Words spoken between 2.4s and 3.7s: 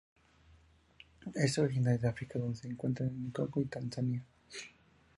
se encuentra en el Congo y